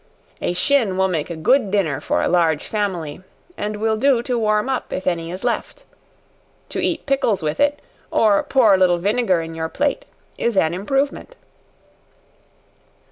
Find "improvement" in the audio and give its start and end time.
10.73-11.35